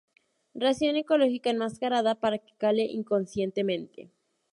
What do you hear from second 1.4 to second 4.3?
enmascarada para que cale inconscientemente.